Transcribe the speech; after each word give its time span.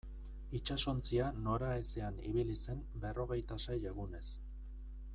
Itsasontzia 0.59 1.27
noraezean 1.49 2.19
ibili 2.31 2.57
zen 2.71 2.83
berrogeita 3.05 3.59
sei 3.67 3.79
egunez. 3.93 4.27